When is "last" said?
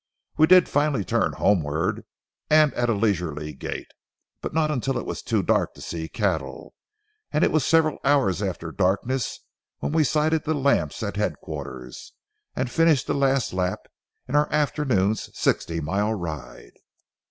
13.13-13.53